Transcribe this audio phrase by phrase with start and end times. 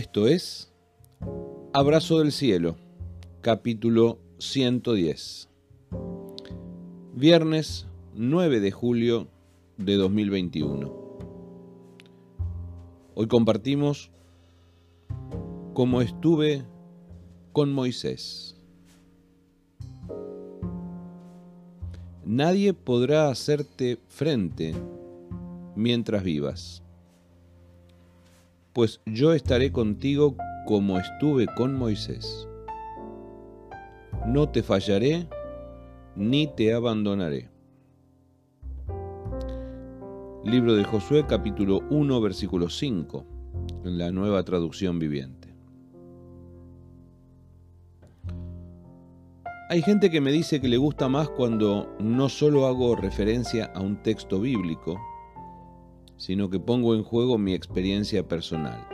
[0.00, 0.72] Esto es
[1.74, 2.76] Abrazo del Cielo,
[3.42, 5.50] capítulo 110.
[7.12, 9.28] Viernes 9 de julio
[9.76, 10.90] de 2021.
[13.14, 14.10] Hoy compartimos
[15.74, 16.64] cómo estuve
[17.52, 18.56] con Moisés.
[22.24, 24.72] Nadie podrá hacerte frente
[25.76, 26.82] mientras vivas,
[28.72, 32.48] pues yo estaré contigo como estuve con Moisés.
[34.26, 35.26] No te fallaré
[36.14, 37.48] ni te abandonaré.
[40.44, 43.24] Libro de Josué capítulo 1 versículo 5,
[43.84, 45.54] en la nueva traducción viviente.
[49.68, 53.80] Hay gente que me dice que le gusta más cuando no solo hago referencia a
[53.80, 55.00] un texto bíblico,
[56.20, 58.86] sino que pongo en juego mi experiencia personal.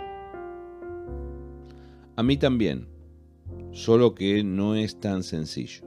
[2.14, 2.86] A mí también,
[3.72, 5.84] solo que no es tan sencillo.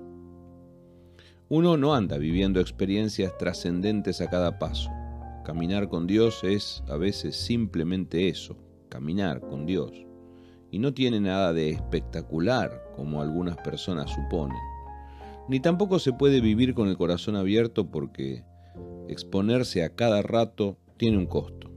[1.48, 4.92] Uno no anda viviendo experiencias trascendentes a cada paso.
[5.45, 8.58] Caminar con Dios es a veces simplemente eso,
[8.90, 9.92] caminar con Dios.
[10.70, 14.60] Y no tiene nada de espectacular como algunas personas suponen
[15.50, 18.44] ni tampoco se puede vivir con el corazón abierto porque
[19.08, 21.72] exponerse a cada rato tiene un costo.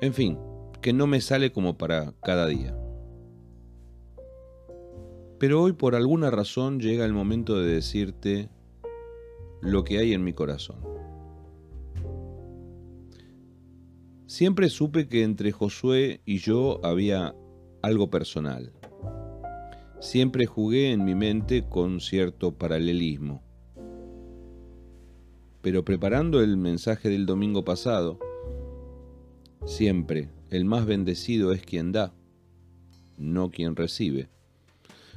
[0.00, 0.38] En fin,
[0.80, 2.74] que no me sale como para cada día.
[5.38, 8.48] Pero hoy por alguna razón llega el momento de decirte
[9.60, 10.78] lo que hay en mi corazón.
[14.24, 17.34] Siempre supe que entre Josué y yo había
[17.82, 18.72] algo personal
[20.04, 23.43] siempre jugué en mi mente con cierto paralelismo.
[25.64, 28.18] Pero preparando el mensaje del domingo pasado,
[29.64, 32.12] siempre el más bendecido es quien da,
[33.16, 34.28] no quien recibe.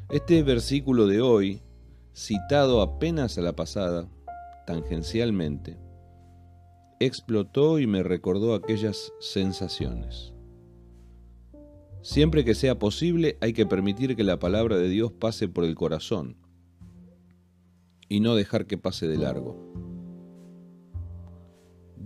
[0.09, 1.59] Este versículo de hoy,
[2.16, 4.07] citado apenas a la pasada,
[4.66, 5.78] tangencialmente,
[7.02, 10.34] explotó y me recordó aquellas sensaciones.
[12.02, 15.75] Siempre que sea posible hay que permitir que la palabra de Dios pase por el
[15.75, 16.38] corazón
[18.07, 19.66] y no dejar que pase de largo.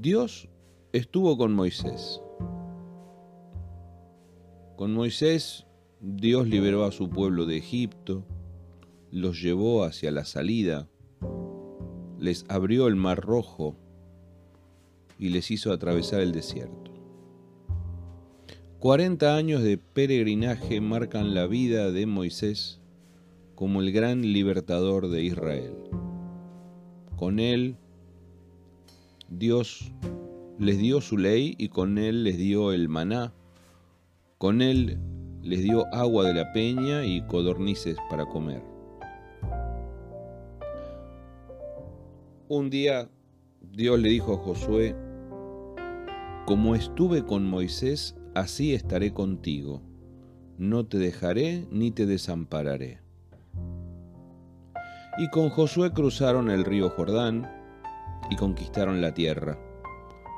[0.01, 0.50] Dios
[0.94, 2.23] estuvo con Moisés.
[4.75, 5.67] Con Moisés
[6.00, 8.25] Dios liberó a su pueblo de Egipto,
[9.12, 10.89] los llevó hacia la salida,
[12.17, 13.75] les abrió el mar rojo
[15.19, 16.91] y les hizo atravesar el desierto.
[18.79, 22.79] 40 años de peregrinaje marcan la vida de Moisés
[23.53, 25.75] como el gran libertador de Israel.
[27.18, 27.78] Con él
[29.31, 29.94] Dios
[30.59, 33.34] les dio su ley y con él les dio el maná.
[34.38, 35.00] Con él
[35.42, 38.62] les dio agua de la peña y codornices para comer.
[42.50, 43.09] Un día
[43.72, 44.97] Dios le dijo a Josué,
[46.46, 49.81] como estuve con Moisés, así estaré contigo,
[50.58, 53.00] no te dejaré ni te desampararé.
[55.18, 57.60] Y con Josué cruzaron el río Jordán
[58.31, 59.59] y conquistaron la tierra.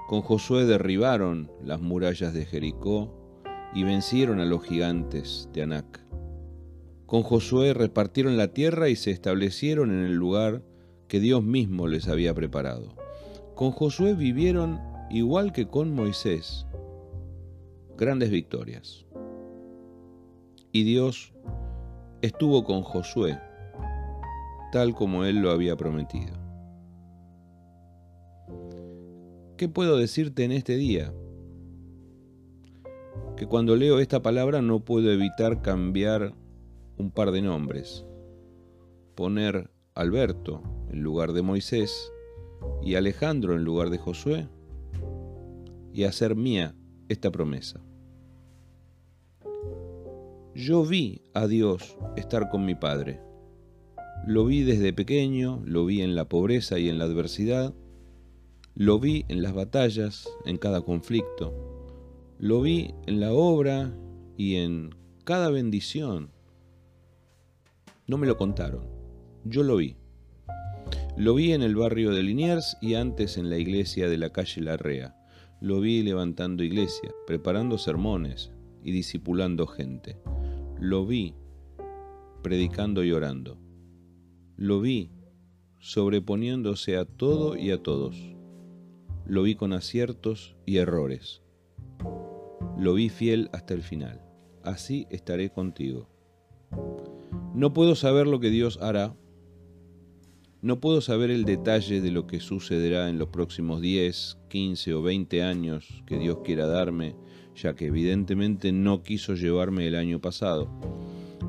[0.08, 3.14] Con Josué derribaron las murallas de Jericó
[3.74, 6.04] y vencieron a los gigantes de Anac.
[7.06, 10.64] Con Josué repartieron la tierra y se establecieron en el lugar
[11.08, 12.96] que Dios mismo les había preparado.
[13.54, 14.81] Con Josué vivieron
[15.12, 16.66] igual que con Moisés,
[17.96, 19.06] grandes victorias.
[20.72, 21.31] Y Dios
[22.24, 23.40] estuvo con Josué,
[24.72, 26.43] tal como él lo había prometido.
[29.63, 31.13] ¿Qué puedo decirte en este día?
[33.38, 36.35] Que cuando leo esta palabra no puedo evitar cambiar
[36.97, 38.06] un par de nombres.
[39.16, 42.12] Poner Alberto en lugar de Moisés
[42.83, 44.50] y Alejandro en lugar de Josué
[45.94, 46.75] y hacer mía
[47.07, 47.80] esta promesa.
[50.54, 53.21] Yo vi a Dios estar con mi Padre.
[54.27, 57.74] Lo vi desde pequeño, lo vi en la pobreza y en la adversidad,
[58.75, 61.54] lo vi en las batallas, en cada conflicto,
[62.40, 63.96] lo vi en la obra
[64.36, 66.31] y en cada bendición.
[68.08, 68.86] No me lo contaron,
[69.46, 69.96] yo lo vi.
[71.16, 74.62] Lo vi en el barrio de Liniers y antes en la iglesia de la calle
[74.62, 75.16] Larrea.
[75.62, 78.52] Lo vi levantando iglesia, preparando sermones
[78.84, 80.18] y discipulando gente.
[80.80, 81.36] Lo vi
[82.42, 83.60] predicando y orando.
[84.58, 85.12] Lo vi
[85.80, 88.32] sobreponiéndose a todo y a todos.
[89.25, 91.42] Lo vi con aciertos y errores.
[92.78, 94.22] lo vi fiel hasta el final.
[94.64, 96.10] Así estaré contigo.
[97.54, 99.16] No puedo saber lo que Dios hará.
[100.62, 105.02] No puedo saber el detalle de lo que sucederá en los próximos 10, 15 o
[105.02, 107.16] 20 años que Dios quiera darme,
[107.56, 110.70] ya que evidentemente no quiso llevarme el año pasado.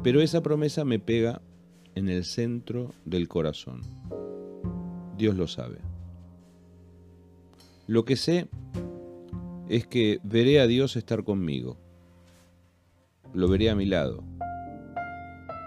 [0.02, 1.40] Pero esa promesa me pega
[1.94, 3.82] en el centro del corazón.
[5.16, 5.93] Dios lo sabe.
[7.86, 8.48] Lo que sé
[9.68, 11.76] es que veré a Dios estar conmigo.
[13.34, 14.24] Lo veré a mi lado.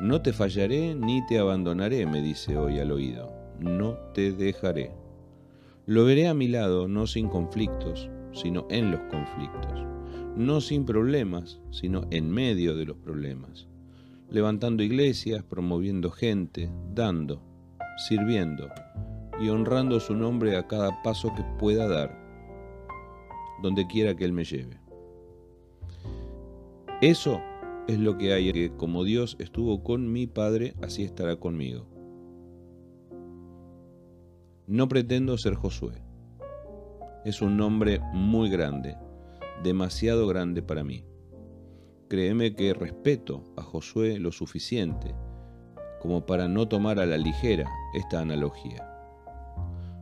[0.02, 3.32] No te fallaré ni te abandonaré, me dice hoy al oído.
[3.60, 4.92] No te dejaré.
[5.86, 9.86] Lo veré a mi lado, no sin conflictos, sino en los conflictos.
[10.36, 13.68] No sin problemas, sino en medio de los problemas.
[14.32, 17.44] Levantando iglesias, promoviendo gente, dando,
[18.08, 18.70] sirviendo
[19.40, 22.28] y honrando su nombre a cada paso que pueda dar
[23.62, 24.80] donde quiera que Él me lleve.
[27.02, 27.42] Eso
[27.88, 31.86] es lo que hay, que como Dios estuvo con mi Padre, así estará conmigo.
[34.68, 35.94] No pretendo ser Josué.
[37.24, 38.98] Es un nombre muy grande,
[39.64, 41.06] demasiado grande para mí.
[42.10, 45.14] Créeme que respeto a Josué lo suficiente
[46.02, 48.97] como para no tomar a la ligera esta analogía.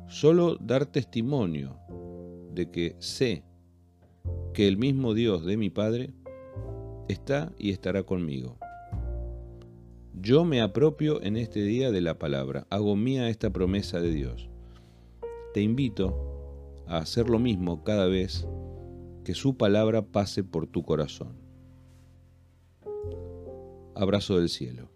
[0.08, 1.78] Solo dar testimonio
[2.54, 3.44] de que sé
[4.54, 6.14] que el mismo Dios de mi Padre
[7.08, 8.58] está y estará conmigo.
[10.14, 14.50] Yo me apropio en este día de la palabra, hago mía esta promesa de Dios.
[15.54, 18.48] Te invito a hacer lo mismo cada vez
[19.24, 21.36] que su palabra pase por tu corazón.
[23.96, 24.95] Abrazo del cielo.